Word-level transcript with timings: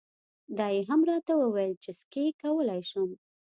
دا 0.57 0.67
یې 0.75 0.81
هم 0.89 1.01
راته 1.09 1.33
وویل 1.37 1.73
چې 1.83 1.91
سکی 1.99 2.25
کولای 2.41 2.81
شم. 2.91 3.09